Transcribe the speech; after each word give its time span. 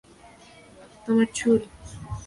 তোমার 1.05 1.27
চুল। 1.37 1.59